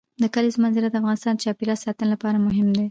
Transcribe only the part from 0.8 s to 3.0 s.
د افغانستان د چاپیریال ساتنې لپاره مهم دي.